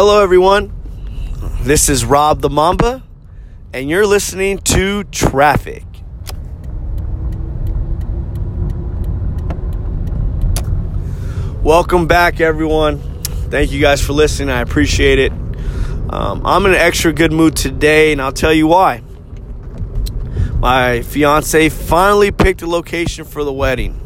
Hello, 0.00 0.22
everyone. 0.22 0.72
This 1.62 1.88
is 1.88 2.04
Rob 2.04 2.40
the 2.40 2.48
Mamba, 2.48 3.02
and 3.74 3.90
you're 3.90 4.06
listening 4.06 4.58
to 4.58 5.02
Traffic. 5.02 5.84
Welcome 11.64 12.06
back, 12.06 12.40
everyone. 12.40 13.00
Thank 13.50 13.72
you 13.72 13.80
guys 13.80 14.00
for 14.00 14.12
listening. 14.12 14.50
I 14.50 14.60
appreciate 14.60 15.18
it. 15.18 15.32
Um, 16.10 16.46
I'm 16.46 16.64
in 16.66 16.74
an 16.74 16.78
extra 16.78 17.12
good 17.12 17.32
mood 17.32 17.56
today, 17.56 18.12
and 18.12 18.22
I'll 18.22 18.30
tell 18.30 18.54
you 18.54 18.68
why. 18.68 19.02
My 20.60 21.02
fiance 21.02 21.70
finally 21.70 22.30
picked 22.30 22.62
a 22.62 22.68
location 22.68 23.24
for 23.24 23.42
the 23.42 23.52
wedding. 23.52 23.98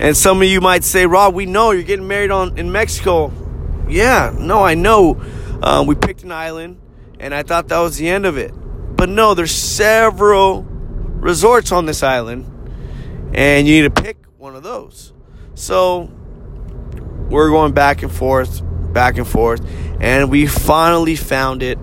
And 0.00 0.16
some 0.16 0.42
of 0.42 0.48
you 0.48 0.60
might 0.60 0.82
say, 0.82 1.06
Rob, 1.06 1.36
we 1.36 1.46
know 1.46 1.70
you're 1.70 1.84
getting 1.84 2.08
married 2.08 2.32
on 2.32 2.58
in 2.58 2.72
Mexico. 2.72 3.32
Yeah, 3.88 4.34
no, 4.38 4.62
I 4.62 4.74
know. 4.74 5.20
Um, 5.62 5.86
we 5.86 5.94
picked 5.94 6.22
an 6.22 6.32
island, 6.32 6.78
and 7.18 7.34
I 7.34 7.42
thought 7.42 7.68
that 7.68 7.78
was 7.78 7.96
the 7.96 8.08
end 8.08 8.26
of 8.26 8.36
it. 8.36 8.52
But 8.96 9.08
no, 9.08 9.34
there's 9.34 9.54
several 9.54 10.62
resorts 10.62 11.72
on 11.72 11.86
this 11.86 12.02
island, 12.02 12.46
and 13.34 13.66
you 13.66 13.82
need 13.82 13.94
to 13.94 14.02
pick 14.02 14.16
one 14.36 14.54
of 14.54 14.62
those. 14.62 15.12
So 15.54 16.10
we're 17.30 17.50
going 17.50 17.72
back 17.72 18.02
and 18.02 18.12
forth, 18.12 18.62
back 18.92 19.16
and 19.16 19.26
forth, 19.26 19.60
and 20.00 20.30
we 20.30 20.46
finally 20.46 21.16
found 21.16 21.62
it, 21.62 21.78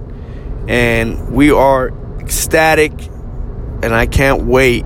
and 0.68 1.32
we 1.32 1.52
are 1.52 1.90
ecstatic, 2.20 2.92
and 3.84 3.94
I 3.96 4.06
can't 4.06 4.46
wait. 4.46 4.86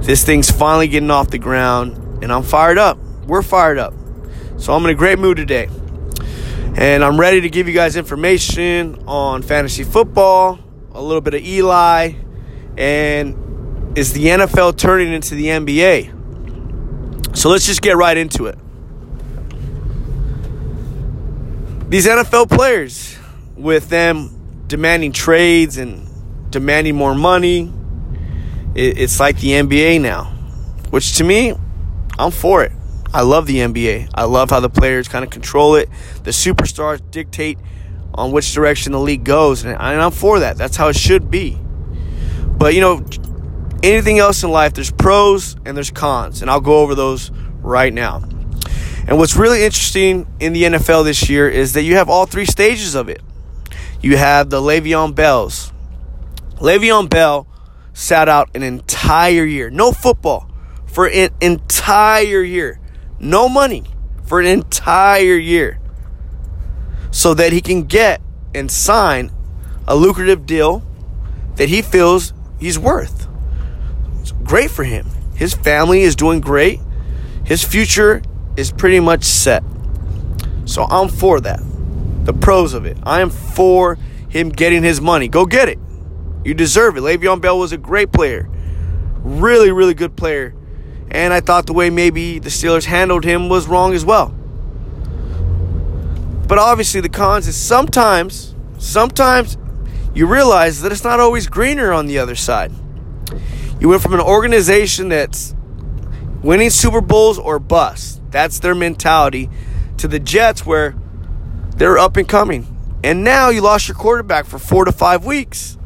This 0.00 0.24
thing's 0.24 0.50
finally 0.50 0.88
getting 0.88 1.10
off 1.10 1.30
the 1.30 1.38
ground, 1.38 2.22
and 2.22 2.32
I'm 2.32 2.42
fired 2.42 2.78
up. 2.78 2.98
We're 3.26 3.42
fired 3.42 3.78
up. 3.78 3.94
So 4.58 4.74
I'm 4.74 4.84
in 4.84 4.90
a 4.90 4.94
great 4.94 5.18
mood 5.18 5.36
today. 5.36 5.68
And 6.78 7.02
I'm 7.04 7.18
ready 7.18 7.40
to 7.40 7.48
give 7.50 7.66
you 7.66 7.74
guys 7.74 7.96
information 7.96 9.02
on 9.08 9.42
fantasy 9.42 9.82
football, 9.82 10.60
a 10.92 11.02
little 11.02 11.20
bit 11.20 11.34
of 11.34 11.42
Eli, 11.42 12.12
and 12.76 13.98
is 13.98 14.12
the 14.12 14.26
NFL 14.26 14.76
turning 14.76 15.12
into 15.12 15.34
the 15.34 15.46
NBA? 15.46 17.36
So 17.36 17.48
let's 17.50 17.66
just 17.66 17.82
get 17.82 17.96
right 17.96 18.16
into 18.16 18.46
it. 18.46 18.56
these 21.88 22.06
NFL 22.06 22.50
players, 22.50 23.18
with 23.56 23.88
them 23.88 24.62
demanding 24.66 25.10
trades 25.10 25.78
and 25.78 26.06
demanding 26.50 26.94
more 26.94 27.14
money, 27.14 27.72
it's 28.74 29.18
like 29.18 29.40
the 29.40 29.50
NBA 29.50 30.00
now, 30.00 30.24
which 30.90 31.16
to 31.16 31.24
me, 31.24 31.54
I'm 32.18 32.30
for 32.30 32.62
it. 32.62 32.72
I 33.12 33.22
love 33.22 33.46
the 33.46 33.56
NBA. 33.56 34.10
I 34.14 34.24
love 34.24 34.50
how 34.50 34.60
the 34.60 34.68
players 34.68 35.08
kind 35.08 35.24
of 35.24 35.30
control 35.30 35.76
it. 35.76 35.88
The 36.24 36.30
superstars 36.30 37.00
dictate 37.10 37.58
on 38.14 38.32
which 38.32 38.52
direction 38.52 38.92
the 38.92 39.00
league 39.00 39.24
goes, 39.24 39.64
and 39.64 39.76
I'm 39.76 40.10
for 40.10 40.40
that. 40.40 40.56
That's 40.58 40.76
how 40.76 40.88
it 40.88 40.96
should 40.96 41.30
be. 41.30 41.58
But 42.46 42.74
you 42.74 42.80
know, 42.80 43.04
anything 43.82 44.18
else 44.18 44.42
in 44.42 44.50
life, 44.50 44.74
there's 44.74 44.90
pros 44.90 45.56
and 45.64 45.76
there's 45.76 45.90
cons, 45.90 46.42
and 46.42 46.50
I'll 46.50 46.60
go 46.60 46.80
over 46.80 46.94
those 46.94 47.30
right 47.60 47.92
now. 47.92 48.22
And 49.06 49.16
what's 49.16 49.36
really 49.36 49.64
interesting 49.64 50.26
in 50.38 50.52
the 50.52 50.64
NFL 50.64 51.04
this 51.04 51.30
year 51.30 51.48
is 51.48 51.72
that 51.72 51.82
you 51.82 51.94
have 51.94 52.10
all 52.10 52.26
three 52.26 52.44
stages 52.44 52.94
of 52.94 53.08
it. 53.08 53.22
You 54.02 54.16
have 54.18 54.50
the 54.50 54.60
Le'Veon 54.60 55.14
Bells. 55.14 55.72
Le'Veon 56.56 57.08
Bell 57.08 57.46
sat 57.94 58.28
out 58.28 58.50
an 58.54 58.62
entire 58.62 59.44
year, 59.44 59.70
no 59.70 59.92
football, 59.92 60.50
for 60.86 61.08
an 61.08 61.30
entire 61.40 62.42
year, 62.42 62.78
no 63.18 63.48
money 63.48 63.84
for 64.24 64.40
an 64.40 64.46
entire 64.46 65.36
year, 65.36 65.80
so 67.10 67.34
that 67.34 67.52
he 67.52 67.60
can 67.60 67.84
get 67.84 68.20
and 68.54 68.70
sign 68.70 69.30
a 69.86 69.96
lucrative 69.96 70.46
deal 70.46 70.82
that 71.56 71.68
he 71.68 71.82
feels 71.82 72.32
he's 72.58 72.78
worth. 72.78 73.26
It's 74.20 74.32
great 74.32 74.70
for 74.70 74.84
him. 74.84 75.06
His 75.34 75.54
family 75.54 76.02
is 76.02 76.14
doing 76.16 76.40
great. 76.40 76.80
His 77.44 77.64
future 77.64 78.22
is 78.56 78.70
pretty 78.72 79.00
much 79.00 79.24
set. 79.24 79.62
So 80.64 80.84
I'm 80.84 81.08
for 81.08 81.40
that. 81.40 81.60
The 82.24 82.34
pros 82.34 82.74
of 82.74 82.84
it. 82.84 82.98
I 83.04 83.20
am 83.20 83.30
for 83.30 83.96
him 84.28 84.50
getting 84.50 84.82
his 84.82 85.00
money. 85.00 85.28
Go 85.28 85.46
get 85.46 85.68
it. 85.68 85.78
You 86.44 86.54
deserve 86.54 86.96
it. 86.96 87.00
Le'Veon 87.00 87.40
Bell 87.40 87.58
was 87.58 87.72
a 87.72 87.78
great 87.78 88.12
player. 88.12 88.48
Really, 89.20 89.72
really 89.72 89.94
good 89.94 90.16
player. 90.16 90.54
And 91.10 91.32
I 91.32 91.40
thought 91.40 91.66
the 91.66 91.72
way 91.72 91.90
maybe 91.90 92.38
the 92.38 92.50
Steelers 92.50 92.84
handled 92.84 93.24
him 93.24 93.48
was 93.48 93.66
wrong 93.66 93.94
as 93.94 94.04
well. 94.04 94.28
But 96.46 96.58
obviously 96.58 97.00
the 97.00 97.08
cons 97.08 97.46
is 97.46 97.56
sometimes, 97.56 98.54
sometimes 98.78 99.56
you 100.14 100.26
realize 100.26 100.82
that 100.82 100.92
it's 100.92 101.04
not 101.04 101.20
always 101.20 101.46
greener 101.46 101.92
on 101.92 102.06
the 102.06 102.18
other 102.18 102.34
side. 102.34 102.72
You 103.80 103.88
went 103.88 104.02
from 104.02 104.14
an 104.14 104.20
organization 104.20 105.08
that's 105.08 105.54
winning 106.42 106.70
Super 106.70 107.00
Bowls 107.00 107.38
or 107.38 107.58
bust 107.58 108.18
that's 108.30 108.58
their 108.58 108.74
mentality 108.74 109.50
to 109.98 110.08
the 110.08 110.18
Jets, 110.18 110.64
where 110.64 110.94
they're 111.76 111.98
up 111.98 112.16
and 112.16 112.28
coming. 112.28 112.66
And 113.02 113.24
now 113.24 113.48
you 113.48 113.60
lost 113.60 113.88
your 113.88 113.96
quarterback 113.96 114.46
for 114.46 114.58
four 114.58 114.84
to 114.84 114.92
five 114.92 115.24
weeks. 115.24 115.78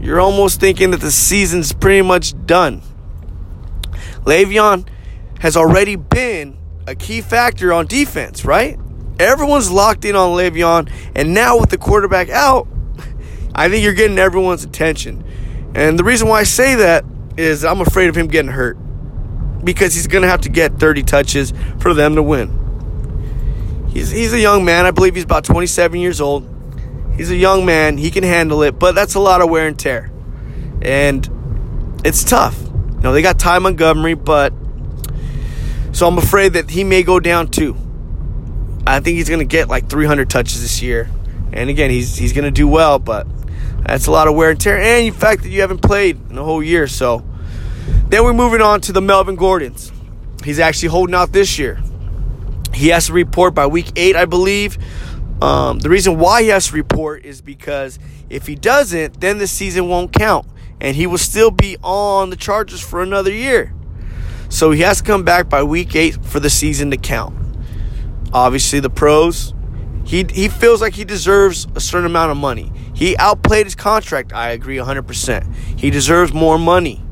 You're 0.00 0.20
almost 0.20 0.60
thinking 0.60 0.92
that 0.92 1.00
the 1.00 1.10
season's 1.10 1.72
pretty 1.72 2.02
much 2.02 2.34
done. 2.46 2.82
Le'Veon 4.28 4.86
has 5.40 5.56
already 5.56 5.96
been 5.96 6.58
a 6.86 6.94
key 6.94 7.22
factor 7.22 7.72
on 7.72 7.86
defense, 7.86 8.44
right? 8.44 8.78
Everyone's 9.18 9.70
locked 9.70 10.04
in 10.04 10.14
on 10.16 10.36
Le'Veon, 10.36 10.92
and 11.14 11.32
now 11.32 11.58
with 11.58 11.70
the 11.70 11.78
quarterback 11.78 12.28
out, 12.28 12.68
I 13.54 13.70
think 13.70 13.82
you're 13.82 13.94
getting 13.94 14.18
everyone's 14.18 14.64
attention. 14.64 15.24
And 15.74 15.98
the 15.98 16.04
reason 16.04 16.28
why 16.28 16.40
I 16.40 16.42
say 16.42 16.74
that 16.74 17.06
is 17.38 17.64
I'm 17.64 17.80
afraid 17.80 18.10
of 18.10 18.16
him 18.16 18.28
getting 18.28 18.50
hurt 18.50 18.76
because 19.64 19.94
he's 19.94 20.06
going 20.06 20.22
to 20.22 20.28
have 20.28 20.42
to 20.42 20.50
get 20.50 20.78
30 20.78 21.04
touches 21.04 21.54
for 21.80 21.94
them 21.94 22.14
to 22.16 22.22
win. 22.22 23.88
He's, 23.90 24.10
he's 24.10 24.34
a 24.34 24.40
young 24.40 24.62
man. 24.62 24.84
I 24.84 24.90
believe 24.90 25.14
he's 25.14 25.24
about 25.24 25.44
27 25.44 25.98
years 26.00 26.20
old. 26.20 26.46
He's 27.16 27.30
a 27.30 27.36
young 27.36 27.64
man. 27.64 27.96
He 27.96 28.10
can 28.10 28.24
handle 28.24 28.62
it, 28.62 28.78
but 28.78 28.94
that's 28.94 29.14
a 29.14 29.20
lot 29.20 29.40
of 29.40 29.48
wear 29.48 29.66
and 29.66 29.78
tear. 29.78 30.12
And 30.82 31.98
it's 32.04 32.24
tough. 32.24 32.67
You 32.98 33.04
know, 33.04 33.12
they 33.12 33.22
got 33.22 33.38
Ty 33.38 33.60
Montgomery, 33.60 34.14
but 34.14 34.52
so 35.92 36.06
I'm 36.06 36.18
afraid 36.18 36.54
that 36.54 36.68
he 36.68 36.82
may 36.82 37.04
go 37.04 37.20
down 37.20 37.48
too. 37.48 37.76
I 38.86 39.00
think 39.00 39.16
he's 39.16 39.28
going 39.28 39.40
to 39.40 39.44
get 39.44 39.68
like 39.68 39.88
300 39.88 40.28
touches 40.28 40.62
this 40.62 40.82
year. 40.82 41.08
And 41.52 41.70
again, 41.70 41.90
he's 41.90 42.16
he's 42.16 42.32
going 42.32 42.44
to 42.44 42.50
do 42.50 42.66
well, 42.66 42.98
but 42.98 43.26
that's 43.86 44.06
a 44.06 44.10
lot 44.10 44.26
of 44.26 44.34
wear 44.34 44.50
and 44.50 44.60
tear. 44.60 44.78
And 44.78 45.14
the 45.14 45.18
fact 45.18 45.44
that 45.44 45.48
you 45.48 45.60
haven't 45.60 45.80
played 45.80 46.18
in 46.30 46.36
a 46.36 46.42
whole 46.42 46.62
year, 46.62 46.88
so 46.88 47.24
then 48.08 48.24
we're 48.24 48.34
moving 48.34 48.60
on 48.60 48.80
to 48.82 48.92
the 48.92 49.00
Melvin 49.00 49.36
Gordons. 49.36 49.92
He's 50.44 50.58
actually 50.58 50.88
holding 50.88 51.14
out 51.14 51.32
this 51.32 51.58
year. 51.58 51.80
He 52.74 52.88
has 52.88 53.06
to 53.06 53.12
report 53.12 53.54
by 53.54 53.66
week 53.66 53.92
eight, 53.96 54.16
I 54.16 54.24
believe. 54.24 54.76
Um, 55.40 55.78
the 55.78 55.88
reason 55.88 56.18
why 56.18 56.42
he 56.42 56.48
has 56.48 56.68
to 56.68 56.74
report 56.74 57.24
is 57.24 57.40
because 57.40 57.98
if 58.28 58.46
he 58.46 58.56
doesn't, 58.56 59.20
then 59.20 59.38
the 59.38 59.46
season 59.46 59.88
won't 59.88 60.12
count. 60.12 60.46
And 60.80 60.96
he 60.96 61.06
will 61.06 61.18
still 61.18 61.50
be 61.50 61.76
on 61.82 62.30
the 62.30 62.36
Chargers 62.36 62.80
for 62.80 63.02
another 63.02 63.32
year. 63.32 63.74
So 64.48 64.70
he 64.70 64.80
has 64.82 64.98
to 64.98 65.04
come 65.04 65.24
back 65.24 65.48
by 65.48 65.62
week 65.62 65.94
eight 65.94 66.24
for 66.24 66.40
the 66.40 66.50
season 66.50 66.90
to 66.90 66.96
count. 66.96 67.36
Obviously, 68.32 68.80
the 68.80 68.90
pros, 68.90 69.54
he, 70.04 70.24
he 70.30 70.48
feels 70.48 70.80
like 70.80 70.94
he 70.94 71.04
deserves 71.04 71.66
a 71.74 71.80
certain 71.80 72.06
amount 72.06 72.30
of 72.30 72.36
money. 72.36 72.72
He 72.94 73.16
outplayed 73.18 73.66
his 73.66 73.74
contract. 73.74 74.32
I 74.32 74.50
agree 74.50 74.76
100%. 74.76 75.54
He 75.78 75.90
deserves 75.90 76.32
more 76.32 76.58
money. 76.58 77.02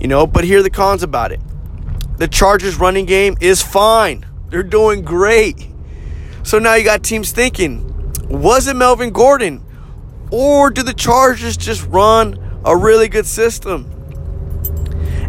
You 0.00 0.08
know, 0.08 0.26
but 0.26 0.44
here 0.44 0.60
are 0.60 0.62
the 0.62 0.70
cons 0.70 1.02
about 1.02 1.30
it. 1.30 1.40
The 2.16 2.28
Chargers 2.28 2.78
running 2.78 3.06
game 3.06 3.36
is 3.40 3.62
fine. 3.62 4.26
They're 4.48 4.62
doing 4.62 5.02
great. 5.02 5.68
So 6.42 6.58
now 6.58 6.74
you 6.74 6.84
got 6.84 7.02
teams 7.02 7.32
thinking, 7.32 8.12
was 8.28 8.66
it 8.66 8.74
Melvin 8.74 9.10
Gordon? 9.10 9.64
Or 10.30 10.70
do 10.70 10.82
the 10.82 10.94
Chargers 10.94 11.56
just 11.56 11.86
run 11.86 12.49
a 12.64 12.76
really 12.76 13.08
good 13.08 13.26
system? 13.26 13.90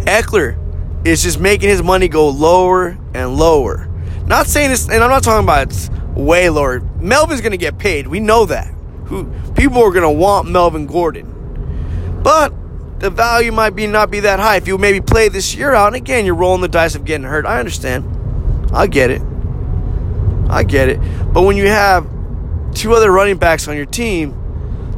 Ekeler 0.02 0.58
is 1.06 1.24
just 1.24 1.40
making 1.40 1.70
his 1.70 1.82
money 1.84 2.08
go 2.08 2.30
lower 2.30 2.98
and 3.14 3.36
lower. 3.36 3.88
Not 4.26 4.48
saying 4.48 4.70
this, 4.70 4.90
and 4.90 5.04
I'm 5.04 5.10
not 5.10 5.24
talking 5.24 5.44
about 5.44 5.68
it's 5.68 5.90
way 6.16 6.50
lower. 6.50 6.80
Melvin's 7.00 7.42
going 7.42 7.52
to 7.52 7.58
get 7.58 7.78
paid. 7.78 8.08
We 8.08 8.20
know 8.20 8.46
that. 8.46 8.68
Who 9.06 9.26
people 9.54 9.84
are 9.84 9.92
going 9.92 10.04
to 10.04 10.10
want 10.10 10.50
Melvin 10.50 10.86
Gordon, 10.86 12.22
but 12.24 12.54
the 13.00 13.10
value 13.10 13.52
might 13.52 13.72
be 13.72 13.88
not 13.88 14.12
be 14.12 14.22
that 14.22 14.40
high. 14.40 14.58
If 14.58 14.68
you 14.68 14.78
maybe 14.78 15.02
play 15.02 15.28
this 15.28 15.56
year 15.56 15.74
out, 15.74 15.88
and 15.88 15.96
again, 15.96 16.26
you're 16.26 16.36
rolling 16.36 16.62
the 16.62 16.68
dice 16.68 16.96
of 16.96 17.04
getting 17.04 17.26
hurt. 17.26 17.46
I 17.46 17.60
understand. 17.60 18.06
I 18.72 18.88
get 18.88 19.10
it. 19.10 19.22
I 20.50 20.64
get 20.64 20.90
it. 20.90 21.00
But 21.34 21.44
when 21.44 21.58
you 21.58 21.68
have 21.68 22.08
two 22.74 22.94
other 22.94 23.12
running 23.12 23.38
backs 23.38 23.68
on 23.68 23.76
your 23.76 23.86
team 23.86 24.36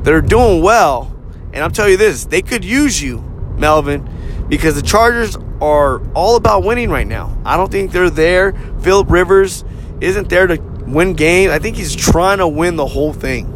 that 0.03 0.13
are 0.13 0.21
doing 0.21 0.61
well, 0.61 1.12
and 1.53 1.63
I'm 1.63 1.71
telling 1.71 1.91
you 1.91 1.97
this, 1.97 2.25
they 2.25 2.41
could 2.41 2.65
use 2.65 3.01
you, 3.01 3.19
Melvin, 3.57 4.09
because 4.49 4.75
the 4.75 4.81
Chargers 4.81 5.37
are 5.61 6.05
all 6.13 6.35
about 6.35 6.63
winning 6.63 6.89
right 6.89 7.07
now. 7.07 7.37
I 7.45 7.55
don't 7.57 7.71
think 7.71 7.91
they're 7.91 8.09
there. 8.09 8.53
Philip 8.81 9.09
Rivers 9.09 9.63
isn't 10.01 10.29
there 10.29 10.47
to 10.47 10.59
win 10.87 11.13
games. 11.13 11.51
I 11.51 11.59
think 11.59 11.77
he's 11.77 11.95
trying 11.95 12.39
to 12.39 12.47
win 12.47 12.75
the 12.75 12.87
whole 12.87 13.13
thing. 13.13 13.49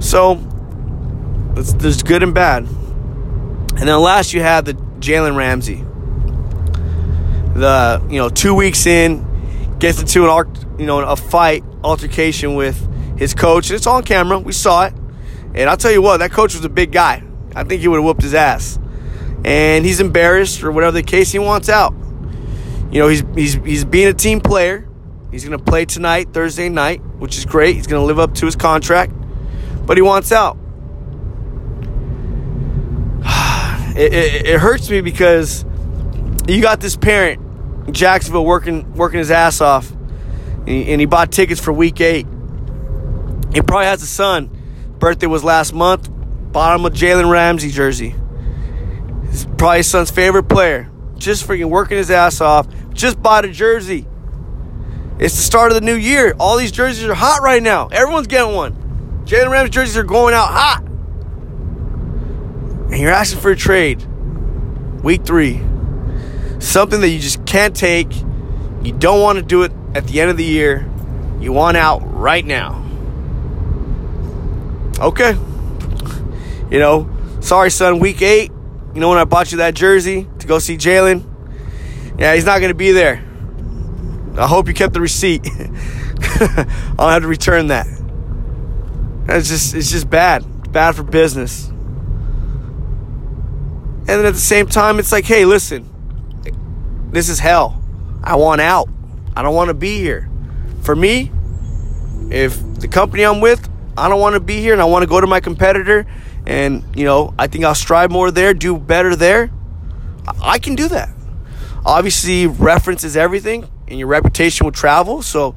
So 0.00 0.34
there's 1.54 2.02
good 2.02 2.22
and 2.22 2.34
bad. 2.34 2.64
And 2.64 3.88
then 3.88 4.00
last 4.00 4.32
you 4.32 4.40
had 4.40 4.64
the 4.64 4.74
Jalen 4.74 5.36
Ramsey. 5.36 5.84
The 7.54 8.02
you 8.08 8.16
know 8.16 8.30
two 8.30 8.54
weeks 8.54 8.86
in 8.86 9.76
gets 9.78 10.00
into 10.00 10.24
an 10.24 10.30
arc, 10.30 10.48
you 10.78 10.86
know 10.86 11.00
a 11.00 11.16
fight 11.16 11.62
altercation 11.84 12.54
with 12.54 12.88
his 13.18 13.34
coach. 13.34 13.70
It's 13.70 13.86
on 13.86 14.02
camera. 14.02 14.38
We 14.38 14.52
saw 14.52 14.86
it. 14.86 14.94
And 15.54 15.68
I'll 15.68 15.76
tell 15.76 15.92
you 15.92 16.02
what, 16.02 16.18
that 16.18 16.32
coach 16.32 16.54
was 16.54 16.64
a 16.64 16.70
big 16.70 16.92
guy. 16.92 17.22
I 17.54 17.64
think 17.64 17.82
he 17.82 17.88
would 17.88 17.96
have 17.96 18.04
whooped 18.04 18.22
his 18.22 18.34
ass. 18.34 18.78
And 19.44 19.84
he's 19.84 20.00
embarrassed 20.00 20.62
or 20.62 20.72
whatever 20.72 20.92
the 20.92 21.02
case. 21.02 21.32
He 21.32 21.38
wants 21.38 21.68
out. 21.68 21.94
You 22.90 23.00
know, 23.00 23.08
he's 23.08 23.24
he's 23.34 23.54
he's 23.54 23.84
being 23.84 24.08
a 24.08 24.12
team 24.12 24.40
player. 24.40 24.88
He's 25.30 25.44
going 25.46 25.58
to 25.58 25.64
play 25.64 25.86
tonight, 25.86 26.32
Thursday 26.32 26.68
night, 26.68 27.02
which 27.18 27.38
is 27.38 27.46
great. 27.46 27.74
He's 27.74 27.86
going 27.86 28.02
to 28.02 28.06
live 28.06 28.18
up 28.18 28.34
to 28.34 28.46
his 28.46 28.54
contract, 28.54 29.12
but 29.86 29.96
he 29.96 30.02
wants 30.02 30.30
out. 30.32 30.58
It, 33.94 34.14
it, 34.14 34.46
it 34.46 34.58
hurts 34.58 34.88
me 34.88 35.02
because 35.02 35.66
you 36.46 36.62
got 36.62 36.80
this 36.80 36.96
parent, 36.96 37.92
Jacksonville, 37.92 38.46
working 38.46 38.94
working 38.94 39.18
his 39.18 39.30
ass 39.30 39.60
off, 39.60 39.90
and 39.90 40.68
he, 40.68 40.90
and 40.92 40.98
he 40.98 41.04
bought 41.06 41.30
tickets 41.30 41.60
for 41.60 41.74
Week 41.74 42.00
Eight. 42.00 42.26
He 43.52 43.60
probably 43.60 43.84
has 43.84 44.02
a 44.02 44.06
son. 44.06 44.50
Birthday 45.02 45.26
was 45.26 45.42
last 45.42 45.74
month. 45.74 46.08
Bottom 46.52 46.86
of 46.86 46.92
Jalen 46.92 47.28
Ramsey 47.28 47.70
jersey. 47.70 48.14
He's 49.26 49.46
probably 49.58 49.78
his 49.78 49.90
son's 49.90 50.12
favorite 50.12 50.44
player. 50.44 50.92
Just 51.16 51.44
freaking 51.44 51.70
working 51.70 51.96
his 51.96 52.08
ass 52.08 52.40
off. 52.40 52.68
Just 52.92 53.20
bought 53.20 53.44
a 53.44 53.48
jersey. 53.48 54.06
It's 55.18 55.34
the 55.34 55.42
start 55.42 55.72
of 55.72 55.74
the 55.74 55.80
new 55.80 55.96
year. 55.96 56.36
All 56.38 56.56
these 56.56 56.70
jerseys 56.70 57.04
are 57.04 57.14
hot 57.14 57.42
right 57.42 57.60
now. 57.60 57.88
Everyone's 57.88 58.28
getting 58.28 58.54
one. 58.54 59.24
Jalen 59.24 59.50
Ramsey 59.50 59.70
jerseys 59.70 59.96
are 59.96 60.04
going 60.04 60.34
out 60.34 60.46
hot. 60.46 60.84
And 62.92 63.00
you're 63.00 63.10
asking 63.10 63.40
for 63.40 63.50
a 63.50 63.56
trade. 63.56 64.06
Week 65.02 65.24
three. 65.24 65.60
Something 66.60 67.00
that 67.00 67.08
you 67.08 67.18
just 67.18 67.44
can't 67.44 67.74
take. 67.74 68.14
You 68.84 68.92
don't 68.92 69.20
want 69.20 69.36
to 69.38 69.42
do 69.42 69.64
it 69.64 69.72
at 69.96 70.06
the 70.06 70.20
end 70.20 70.30
of 70.30 70.36
the 70.36 70.44
year. 70.44 70.88
You 71.40 71.52
want 71.52 71.76
out 71.76 72.02
right 72.04 72.46
now. 72.46 72.81
Okay. 75.02 75.36
You 76.70 76.78
know, 76.78 77.10
sorry, 77.40 77.72
son, 77.72 77.98
week 77.98 78.22
eight. 78.22 78.52
You 78.94 79.00
know 79.00 79.08
when 79.08 79.18
I 79.18 79.24
bought 79.24 79.50
you 79.50 79.58
that 79.58 79.74
jersey 79.74 80.28
to 80.38 80.46
go 80.46 80.60
see 80.60 80.76
Jalen? 80.76 81.28
Yeah, 82.18 82.34
he's 82.34 82.44
not 82.44 82.60
going 82.60 82.70
to 82.70 82.76
be 82.76 82.92
there. 82.92 83.24
I 84.36 84.46
hope 84.46 84.68
you 84.68 84.74
kept 84.74 84.94
the 84.94 85.00
receipt. 85.00 85.44
I'll 86.98 87.08
have 87.08 87.22
to 87.22 87.28
return 87.28 87.66
that. 87.66 87.86
It's 89.28 89.48
just 89.48 89.74
it's 89.74 89.90
just 89.90 90.08
bad. 90.08 90.70
Bad 90.70 90.94
for 90.94 91.02
business. 91.02 91.66
And 91.66 94.06
then 94.06 94.26
at 94.26 94.34
the 94.34 94.40
same 94.40 94.66
time, 94.66 94.98
it's 94.98 95.10
like, 95.10 95.24
hey, 95.24 95.44
listen, 95.44 95.88
this 97.10 97.28
is 97.28 97.40
hell. 97.40 97.82
I 98.22 98.36
want 98.36 98.60
out. 98.60 98.88
I 99.34 99.42
don't 99.42 99.54
want 99.54 99.68
to 99.68 99.74
be 99.74 99.98
here. 99.98 100.30
For 100.82 100.94
me, 100.94 101.32
if 102.30 102.56
the 102.78 102.88
company 102.88 103.24
I'm 103.24 103.40
with, 103.40 103.68
I 103.96 104.08
don't 104.08 104.20
want 104.20 104.34
to 104.34 104.40
be 104.40 104.60
here 104.60 104.72
and 104.72 104.80
I 104.80 104.86
want 104.86 105.02
to 105.02 105.06
go 105.06 105.20
to 105.20 105.26
my 105.26 105.40
competitor 105.40 106.06
and, 106.46 106.84
you 106.96 107.04
know, 107.04 107.34
I 107.38 107.46
think 107.46 107.64
I'll 107.64 107.74
strive 107.74 108.10
more 108.10 108.30
there, 108.30 108.54
do 108.54 108.78
better 108.78 109.14
there, 109.14 109.50
I 110.42 110.58
can 110.58 110.74
do 110.74 110.88
that. 110.88 111.10
Obviously, 111.84 112.46
reference 112.46 113.04
is 113.04 113.16
everything 113.16 113.68
and 113.88 113.98
your 113.98 114.08
reputation 114.08 114.64
will 114.64 114.72
travel. 114.72 115.22
So, 115.22 115.54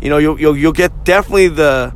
you 0.00 0.10
know, 0.10 0.18
you'll, 0.18 0.38
you'll, 0.38 0.56
you'll 0.56 0.72
get 0.72 1.04
definitely 1.04 1.48
the, 1.48 1.94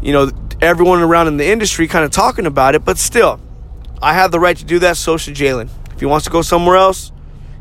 you 0.00 0.12
know, 0.12 0.30
everyone 0.60 1.00
around 1.00 1.28
in 1.28 1.36
the 1.36 1.46
industry 1.46 1.88
kind 1.88 2.04
of 2.04 2.10
talking 2.10 2.46
about 2.46 2.74
it, 2.74 2.84
but 2.84 2.98
still, 2.98 3.40
I 4.02 4.14
have 4.14 4.30
the 4.30 4.40
right 4.40 4.56
to 4.56 4.64
do 4.64 4.78
that. 4.80 4.96
So 4.96 5.16
should 5.16 5.34
Jalen. 5.34 5.68
If 5.92 6.00
he 6.00 6.06
wants 6.06 6.24
to 6.24 6.30
go 6.30 6.42
somewhere 6.42 6.76
else, 6.76 7.12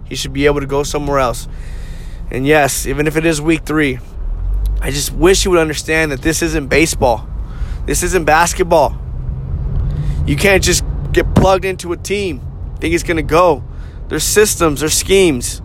he 0.06 0.16
should 0.16 0.33
be 0.33 0.45
able 0.45 0.62
to 0.62 0.68
go 0.68 0.83
somewhere 0.83 1.19
else. 1.19 1.48
And 2.31 2.45
yes, 2.48 2.86
even 2.86 3.07
if 3.07 3.16
it 3.16 3.25
is 3.25 3.42
week 3.42 3.66
three, 3.66 4.00
I 4.81 4.92
just 4.92 5.12
wish 5.12 5.46
you 5.46 5.52
would 5.52 5.60
understand 5.60 6.12
that 6.12 6.22
this 6.22 6.42
isn't 6.42 6.68
baseball. 6.68 7.28
This 7.86 8.04
isn't 8.04 8.26
basketball. 8.26 8.98
You 10.26 10.36
can't 10.36 10.64
just 10.64 10.84
get 11.12 11.34
plugged 11.36 11.66
into 11.66 11.92
a 11.92 11.98
team, 11.98 12.42
think 12.80 12.94
it's 12.94 13.04
going 13.04 13.18
to 13.18 13.24
go. 13.24 13.64
There's 14.08 14.24
systems, 14.24 14.80
there's 14.80 14.94
schemes. 14.94 15.62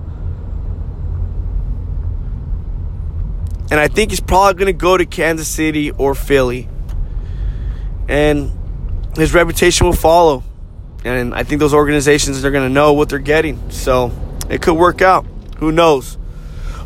And 3.70 3.80
I 3.80 3.88
think 3.88 4.10
he's 4.10 4.20
probably 4.20 4.54
going 4.54 4.66
to 4.66 4.78
go 4.78 4.96
to 4.96 5.06
Kansas 5.06 5.48
City 5.48 5.90
or 5.90 6.14
Philly. 6.14 6.68
And 8.08 8.52
his 9.16 9.32
reputation 9.32 9.86
will 9.86 9.94
follow. 9.94 10.44
And 11.04 11.34
I 11.34 11.42
think 11.42 11.60
those 11.60 11.74
organizations 11.74 12.44
are 12.44 12.50
going 12.50 12.68
to 12.68 12.72
know 12.72 12.92
what 12.92 13.08
they're 13.08 13.18
getting. 13.18 13.70
So 13.70 14.12
it 14.48 14.60
could 14.60 14.74
work 14.74 15.00
out. 15.00 15.26
Who 15.58 15.72
knows? 15.72 16.18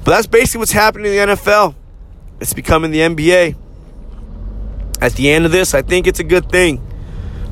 But 0.04 0.12
that's 0.12 0.26
basically 0.26 0.60
what's 0.60 0.72
happening 0.72 1.12
in 1.12 1.28
the 1.28 1.34
NFL. 1.34 1.74
It's 2.40 2.52
becoming 2.52 2.90
the 2.90 3.00
NBA. 3.00 3.56
At 5.00 5.12
the 5.12 5.30
end 5.30 5.46
of 5.46 5.52
this, 5.52 5.74
I 5.74 5.82
think 5.82 6.06
it's 6.06 6.20
a 6.20 6.24
good 6.24 6.50
thing. 6.50 6.84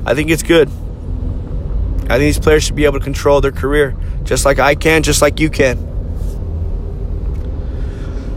I 0.05 0.15
think 0.15 0.31
it's 0.31 0.43
good. 0.43 0.69
I 0.69 2.19
think 2.19 2.21
these 2.21 2.39
players 2.39 2.65
should 2.65 2.77
be 2.77 2.85
able 2.85 2.99
to 2.99 3.05
control 3.05 3.41
their 3.41 3.53
career 3.53 3.97
just 4.27 4.45
like 4.45 4.59
I 4.59 4.75
can, 4.75 5.03
just 5.03 5.23
like 5.23 5.41
you 5.41 5.49
can. 5.49 5.79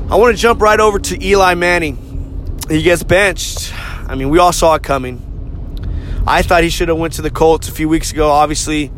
I 0.10 0.16
want 0.16 0.36
to 0.36 0.42
jump 0.42 0.62
right 0.62 0.80
over 0.80 1.00
to 1.00 1.24
Eli 1.24 1.56
Manning. 1.56 2.58
He 2.70 2.82
gets 2.82 3.04
benched. 3.04 3.74
I 4.08 4.16
mean, 4.16 4.30
we 4.30 4.40
all 4.40 4.54
saw 4.54 4.76
it 4.76 4.84
coming. 4.84 5.26
I 6.26 6.42
thought 6.42 6.64
he 6.64 6.70
should 6.70 6.88
have 6.90 6.98
went 6.98 7.14
to 7.14 7.22
the 7.22 7.32
Colts 7.32 7.68
a 7.68 7.72
few 7.72 7.90
weeks 7.90 8.12
ago. 8.12 8.30
Obviously, 8.30 8.92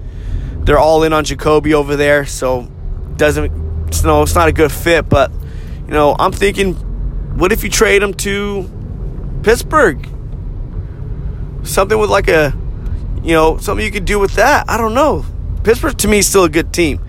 they're 0.60 0.80
all 0.80 1.04
in 1.04 1.14
on 1.14 1.24
Jacoby 1.24 1.74
over 1.74 1.96
there, 1.96 2.26
so 2.26 2.70
doesn't 3.16 3.88
it's, 3.88 4.04
no, 4.04 4.22
it's 4.24 4.36
not 4.36 4.48
a 4.48 4.54
good 4.54 4.72
fit. 4.72 5.08
But 5.08 5.32
you 5.86 5.92
know, 5.92 6.16
I'm 6.18 6.32
thinking, 6.32 6.76
what 7.42 7.52
if 7.52 7.64
you 7.64 7.72
trade 7.72 8.04
him 8.04 8.14
to 8.14 8.70
Pittsburgh? 9.42 10.06
Something 11.64 11.98
with 11.98 12.12
like 12.12 12.28
a, 12.28 12.56
you 13.24 13.34
know, 13.34 13.58
something 13.58 13.84
you 13.84 13.92
could 13.92 14.06
do 14.06 14.20
with 14.20 14.36
that. 14.36 14.70
I 14.70 14.78
don't 14.78 14.94
know. 14.94 15.26
Pittsburgh 15.64 15.98
to 15.98 16.08
me 16.08 16.20
is 16.20 16.28
still 16.28 16.44
a 16.44 16.50
good 16.50 16.72
team. 16.72 17.04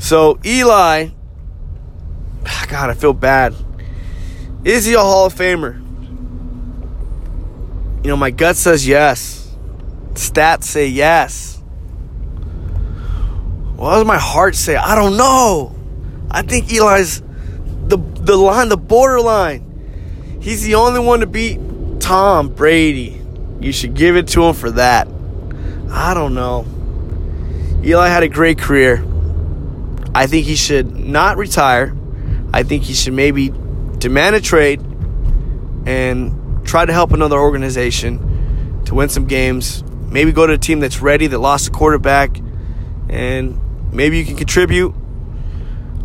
So 0.00 0.40
Eli 0.44 1.10
God, 2.68 2.90
I 2.90 2.94
feel 2.94 3.12
bad. 3.12 3.54
Is 4.64 4.86
he 4.86 4.94
a 4.94 4.98
Hall 4.98 5.26
of 5.26 5.34
Famer? 5.36 5.76
You 8.02 8.10
know, 8.10 8.16
my 8.16 8.32
gut 8.32 8.56
says 8.56 8.84
yes. 8.84 9.56
Stats 10.14 10.64
say 10.64 10.88
yes. 10.88 11.62
What 13.76 13.92
does 13.92 14.04
my 14.04 14.18
heart 14.18 14.56
say? 14.56 14.74
I 14.74 14.96
don't 14.96 15.16
know. 15.16 15.76
I 16.28 16.42
think 16.42 16.72
Eli's 16.72 17.22
the 18.22 18.36
line, 18.36 18.68
the 18.68 18.76
borderline. 18.76 20.38
He's 20.40 20.62
the 20.62 20.76
only 20.76 21.00
one 21.00 21.20
to 21.20 21.26
beat 21.26 21.60
Tom 22.00 22.48
Brady. 22.48 23.20
You 23.60 23.72
should 23.72 23.94
give 23.94 24.16
it 24.16 24.28
to 24.28 24.44
him 24.44 24.54
for 24.54 24.70
that. 24.72 25.08
I 25.90 26.14
don't 26.14 26.34
know. 26.34 26.66
Eli 27.84 28.08
had 28.08 28.22
a 28.22 28.28
great 28.28 28.58
career. 28.58 29.04
I 30.14 30.26
think 30.26 30.46
he 30.46 30.56
should 30.56 30.94
not 30.96 31.36
retire. 31.36 31.96
I 32.52 32.62
think 32.62 32.84
he 32.84 32.94
should 32.94 33.12
maybe 33.12 33.52
demand 33.98 34.36
a 34.36 34.40
trade 34.40 34.80
and 35.86 36.64
try 36.64 36.84
to 36.84 36.92
help 36.92 37.12
another 37.12 37.38
organization 37.38 38.82
to 38.84 38.94
win 38.94 39.08
some 39.08 39.26
games. 39.26 39.82
Maybe 40.10 40.32
go 40.32 40.46
to 40.46 40.52
a 40.52 40.58
team 40.58 40.80
that's 40.80 41.00
ready, 41.00 41.26
that 41.28 41.38
lost 41.38 41.68
a 41.68 41.70
quarterback, 41.70 42.38
and 43.08 43.58
maybe 43.92 44.18
you 44.18 44.24
can 44.24 44.36
contribute. 44.36 44.94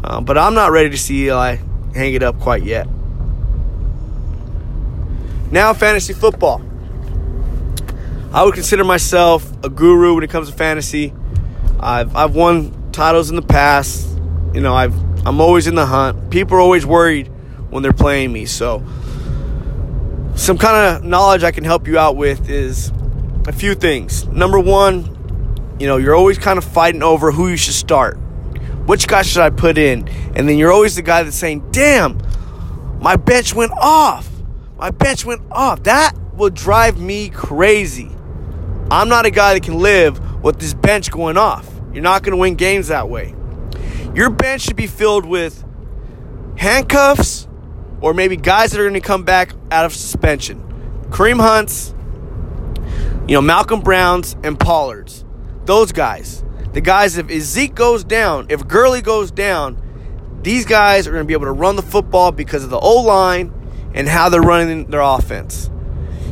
Uh, 0.03 0.21
but 0.21 0.37
I'm 0.37 0.53
not 0.53 0.71
ready 0.71 0.89
to 0.89 0.97
see 0.97 1.25
Eli 1.25 1.57
hang 1.97 2.13
it 2.13 2.23
up 2.23 2.39
quite 2.39 2.63
yet. 2.63 2.87
Now, 5.51 5.73
fantasy 5.73 6.13
football. 6.13 6.61
I 8.33 8.43
would 8.43 8.53
consider 8.53 8.83
myself 8.83 9.49
a 9.63 9.69
guru 9.69 10.15
when 10.15 10.23
it 10.23 10.29
comes 10.29 10.49
to 10.49 10.55
fantasy. 10.55 11.13
I've, 11.79 12.15
I've 12.15 12.35
won 12.35 12.91
titles 12.91 13.29
in 13.29 13.35
the 13.35 13.41
past. 13.41 14.07
You 14.53 14.61
know, 14.61 14.73
I've 14.73 14.93
I'm 15.25 15.41
always 15.41 15.67
in 15.67 15.75
the 15.75 15.85
hunt. 15.85 16.29
People 16.29 16.55
are 16.55 16.61
always 16.61 16.85
worried 16.85 17.27
when 17.69 17.83
they're 17.83 17.91
playing 17.91 18.31
me. 18.31 18.45
So, 18.45 18.81
some 20.35 20.57
kind 20.57 20.95
of 20.95 21.03
knowledge 21.03 21.43
I 21.43 21.51
can 21.51 21.65
help 21.65 21.85
you 21.85 21.99
out 21.99 22.15
with 22.15 22.49
is 22.49 22.93
a 23.45 23.51
few 23.51 23.75
things. 23.75 24.25
Number 24.27 24.57
one, 24.59 25.75
you 25.79 25.87
know, 25.87 25.97
you're 25.97 26.15
always 26.15 26.37
kind 26.37 26.57
of 26.57 26.63
fighting 26.63 27.03
over 27.03 27.31
who 27.31 27.49
you 27.49 27.57
should 27.57 27.73
start. 27.73 28.17
Which 28.87 29.07
guy 29.07 29.21
should 29.21 29.41
I 29.41 29.49
put 29.49 29.77
in? 29.77 30.07
And 30.35 30.47
then 30.47 30.57
you're 30.57 30.71
always 30.71 30.95
the 30.95 31.01
guy 31.01 31.23
that's 31.23 31.35
saying, 31.35 31.71
damn, 31.71 32.19
my 33.01 33.17
bench 33.17 33.53
went 33.53 33.73
off. 33.73 34.29
My 34.77 34.91
bench 34.91 35.25
went 35.25 35.41
off. 35.51 35.83
That 35.83 36.13
will 36.33 36.49
drive 36.49 36.97
me 36.97 37.29
crazy. 37.29 38.09
I'm 38.89 39.09
not 39.09 39.25
a 39.25 39.29
guy 39.29 39.55
that 39.55 39.63
can 39.63 39.79
live 39.79 40.41
with 40.41 40.59
this 40.59 40.73
bench 40.73 41.11
going 41.11 41.35
off. 41.35 41.69
You're 41.91 42.01
not 42.01 42.23
going 42.23 42.31
to 42.31 42.37
win 42.37 42.55
games 42.55 42.87
that 42.87 43.09
way. 43.09 43.35
Your 44.15 44.29
bench 44.29 44.61
should 44.61 44.77
be 44.77 44.87
filled 44.87 45.25
with 45.25 45.65
handcuffs 46.57 47.47
or 47.99 48.13
maybe 48.13 48.37
guys 48.37 48.71
that 48.71 48.79
are 48.79 48.83
going 48.83 48.93
to 48.93 49.01
come 49.01 49.23
back 49.23 49.51
out 49.69 49.85
of 49.85 49.93
suspension. 49.93 50.63
Kareem 51.09 51.41
Hunts, 51.41 51.93
you 53.27 53.35
know, 53.35 53.41
Malcolm 53.41 53.81
Browns 53.81 54.37
and 54.43 54.57
Pollards. 54.57 55.25
Those 55.65 55.91
guys. 55.91 56.43
The 56.77 56.81
guys, 56.81 57.17
if 57.17 57.31
Zeke 57.41 57.73
goes 57.73 58.03
down, 58.03 58.45
if 58.49 58.67
Gurley 58.67 59.01
goes 59.01 59.31
down, 59.31 59.81
these 60.43 60.63
guys 60.63 61.07
are 61.07 61.11
going 61.11 61.23
to 61.23 61.27
be 61.27 61.33
able 61.33 61.47
to 61.47 61.51
run 61.51 61.75
the 61.75 61.81
football 61.81 62.31
because 62.31 62.63
of 62.63 62.69
the 62.69 62.77
O 62.77 63.01
line 63.01 63.51
and 63.95 64.07
how 64.07 64.29
they're 64.29 64.43
running 64.43 64.85
their 64.85 65.01
offense. 65.01 65.71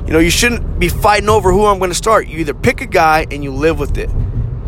You 0.05 0.13
know, 0.13 0.19
you 0.19 0.29
shouldn't 0.29 0.77
be 0.77 0.87
fighting 0.87 1.29
over 1.29 1.51
who 1.51 1.65
I'm 1.65 1.79
going 1.79 1.89
to 1.89 1.95
start. 1.95 2.27
You 2.27 2.37
either 2.37 2.53
pick 2.53 2.79
a 2.81 2.85
guy 2.85 3.25
and 3.31 3.43
you 3.43 3.53
live 3.53 3.79
with 3.79 3.97
it. 3.97 4.07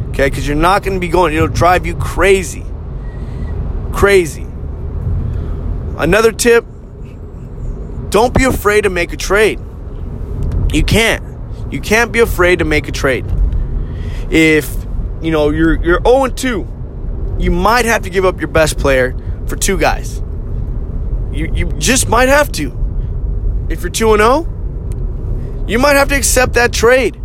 Okay? 0.10 0.32
Because 0.32 0.48
you're 0.48 0.58
not 0.58 0.82
going 0.82 0.96
to 0.96 1.00
be 1.00 1.10
going, 1.10 1.36
it'll 1.36 1.48
drive 1.48 1.86
you 1.86 1.96
crazy. 1.96 2.66
Crazy. 3.94 4.48
Another 6.00 6.32
tip 6.32 6.66
don't 8.10 8.34
be 8.34 8.46
afraid 8.46 8.86
to 8.86 8.90
make 8.90 9.14
a 9.14 9.18
trade. 9.18 9.60
You 10.74 10.84
can't. 10.84 11.24
You 11.72 11.82
can't 11.82 12.12
be 12.12 12.18
afraid 12.18 12.58
to 12.58 12.66
make 12.66 12.88
a 12.88 12.92
trade. 12.92 13.32
If, 14.32 14.77
you 15.22 15.32
know, 15.32 15.50
you're 15.50 15.82
you're 15.84 16.02
0 16.06 16.28
2, 16.28 17.38
you 17.40 17.52
might 17.52 17.86
have 17.86 18.04
to 18.04 18.10
give 18.10 18.26
up 18.26 18.40
your 18.40 18.50
best 18.50 18.78
player 18.78 19.16
for 19.48 19.56
two 19.56 19.78
guys. 19.78 20.20
You 21.32 21.52
you 21.54 21.66
just 21.78 22.10
might 22.10 22.30
have 22.30 22.52
to. 22.54 23.68
If 23.70 23.82
you're 23.82 23.90
2 23.90 24.18
0, 24.18 25.66
you 25.68 25.80
might 25.80 25.96
have 25.96 26.10
to 26.10 26.16
accept 26.16 26.54
that 26.54 26.72
trade. 26.72 27.22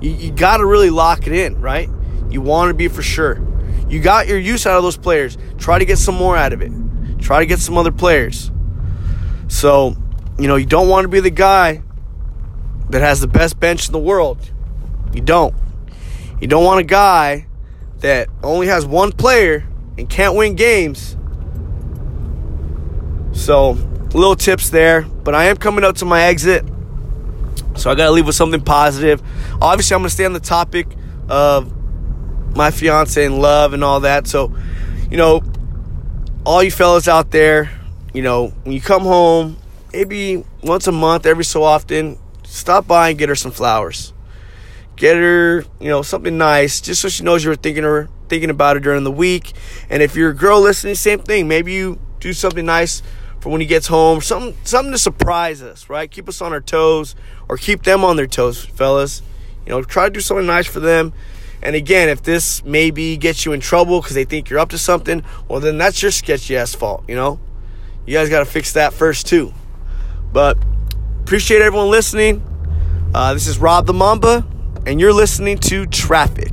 You, 0.00 0.10
you 0.10 0.32
got 0.32 0.58
to 0.58 0.66
really 0.66 0.90
lock 0.90 1.26
it 1.26 1.32
in, 1.32 1.60
right? 1.60 1.88
You 2.28 2.40
want 2.40 2.70
to 2.70 2.74
be 2.74 2.88
for 2.88 3.02
sure. 3.02 3.40
You 3.88 4.00
got 4.00 4.26
your 4.26 4.38
use 4.38 4.66
out 4.66 4.76
of 4.76 4.82
those 4.82 4.96
players. 4.96 5.38
Try 5.58 5.78
to 5.78 5.84
get 5.84 5.98
some 5.98 6.14
more 6.14 6.36
out 6.36 6.52
of 6.52 6.62
it. 6.62 6.72
Try 7.20 7.40
to 7.40 7.46
get 7.46 7.60
some 7.60 7.78
other 7.78 7.92
players. 7.92 8.50
So, 9.48 9.96
you 10.38 10.48
know, 10.48 10.56
you 10.56 10.66
don't 10.66 10.88
want 10.88 11.04
to 11.04 11.08
be 11.08 11.20
the 11.20 11.30
guy 11.30 11.82
that 12.90 13.00
has 13.00 13.20
the 13.20 13.26
best 13.26 13.60
bench 13.60 13.86
in 13.86 13.92
the 13.92 13.98
world. 13.98 14.50
You 15.12 15.20
don't. 15.20 15.54
You 16.42 16.48
don't 16.48 16.64
want 16.64 16.80
a 16.80 16.82
guy 16.82 17.46
that 17.98 18.28
only 18.42 18.66
has 18.66 18.84
one 18.84 19.12
player 19.12 19.64
and 19.96 20.10
can't 20.10 20.34
win 20.34 20.56
games. 20.56 21.16
So, 23.30 23.70
little 24.12 24.34
tips 24.34 24.68
there. 24.70 25.02
But 25.02 25.36
I 25.36 25.44
am 25.44 25.56
coming 25.56 25.84
up 25.84 25.94
to 25.98 26.04
my 26.04 26.24
exit. 26.24 26.64
So 27.76 27.92
I 27.92 27.94
got 27.94 28.06
to 28.06 28.10
leave 28.10 28.26
with 28.26 28.34
something 28.34 28.60
positive. 28.60 29.22
Obviously, 29.60 29.94
I'm 29.94 30.00
going 30.00 30.08
to 30.08 30.14
stay 30.14 30.24
on 30.24 30.32
the 30.32 30.40
topic 30.40 30.88
of 31.28 31.72
my 32.56 32.72
fiance 32.72 33.24
and 33.24 33.38
love 33.38 33.72
and 33.72 33.84
all 33.84 34.00
that. 34.00 34.26
So, 34.26 34.52
you 35.12 35.16
know, 35.16 35.42
all 36.44 36.60
you 36.60 36.72
fellas 36.72 37.06
out 37.06 37.30
there, 37.30 37.70
you 38.12 38.22
know, 38.22 38.48
when 38.64 38.72
you 38.72 38.80
come 38.80 39.02
home, 39.02 39.58
maybe 39.92 40.44
once 40.60 40.88
a 40.88 40.92
month, 40.92 41.24
every 41.24 41.44
so 41.44 41.62
often, 41.62 42.18
stop 42.42 42.88
by 42.88 43.10
and 43.10 43.18
get 43.18 43.28
her 43.28 43.36
some 43.36 43.52
flowers. 43.52 44.12
Get 45.02 45.16
her, 45.16 45.64
you 45.80 45.88
know, 45.88 46.02
something 46.02 46.38
nice, 46.38 46.80
just 46.80 47.02
so 47.02 47.08
she 47.08 47.24
knows 47.24 47.42
you 47.42 47.50
were 47.50 47.56
thinking 47.56 47.82
her 47.82 48.08
thinking 48.28 48.50
about 48.50 48.76
her 48.76 48.80
during 48.80 49.02
the 49.02 49.10
week. 49.10 49.52
And 49.90 50.00
if 50.00 50.14
you're 50.14 50.30
a 50.30 50.34
girl 50.34 50.60
listening, 50.60 50.94
same 50.94 51.18
thing. 51.18 51.48
Maybe 51.48 51.72
you 51.72 51.98
do 52.20 52.32
something 52.32 52.64
nice 52.64 53.02
for 53.40 53.48
when 53.50 53.60
he 53.60 53.66
gets 53.66 53.88
home, 53.88 54.20
something 54.20 54.56
something 54.62 54.92
to 54.92 54.98
surprise 54.98 55.60
us, 55.60 55.90
right? 55.90 56.08
Keep 56.08 56.28
us 56.28 56.40
on 56.40 56.52
our 56.52 56.60
toes 56.60 57.16
or 57.48 57.56
keep 57.56 57.82
them 57.82 58.04
on 58.04 58.14
their 58.14 58.28
toes, 58.28 58.64
fellas. 58.64 59.22
You 59.66 59.70
know, 59.70 59.82
try 59.82 60.04
to 60.04 60.10
do 60.12 60.20
something 60.20 60.46
nice 60.46 60.68
for 60.68 60.78
them. 60.78 61.12
And 61.64 61.74
again, 61.74 62.08
if 62.08 62.22
this 62.22 62.64
maybe 62.64 63.16
gets 63.16 63.44
you 63.44 63.50
in 63.54 63.58
trouble 63.58 64.00
because 64.00 64.14
they 64.14 64.24
think 64.24 64.50
you're 64.50 64.60
up 64.60 64.70
to 64.70 64.78
something, 64.78 65.24
well, 65.48 65.58
then 65.58 65.78
that's 65.78 66.00
your 66.00 66.12
sketchy 66.12 66.56
ass 66.56 66.76
fault, 66.76 67.02
you 67.08 67.16
know? 67.16 67.40
You 68.06 68.14
guys 68.14 68.28
got 68.28 68.38
to 68.38 68.44
fix 68.44 68.72
that 68.74 68.92
first, 68.92 69.26
too. 69.26 69.52
But 70.32 70.58
appreciate 71.22 71.60
everyone 71.60 71.90
listening. 71.90 72.40
Uh, 73.12 73.34
this 73.34 73.48
is 73.48 73.58
Rob 73.58 73.86
the 73.86 73.92
Mamba, 73.92 74.46
and 74.86 75.00
you're 75.00 75.12
listening 75.12 75.58
to 75.58 75.86
Traffic. 75.86 76.52